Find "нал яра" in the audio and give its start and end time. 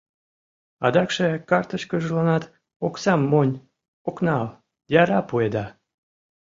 4.27-5.19